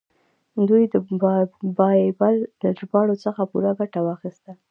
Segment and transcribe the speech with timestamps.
[0.67, 0.95] دوی د
[1.79, 4.51] بایبل له ژباړو څخه پوره ګټه واخیسته.